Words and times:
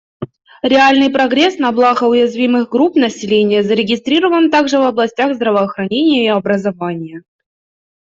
Реальный 0.63 1.11
прогресс 1.11 1.59
на 1.59 1.71
благо 1.71 2.05
уязвимых 2.05 2.69
групп 2.71 2.95
населения 2.95 3.61
зарегистрирован 3.61 4.49
также 4.49 4.79
в 4.79 4.81
областях 4.81 5.35
здравоохранения 5.35 6.25
и 6.25 6.29
образования. 6.29 7.21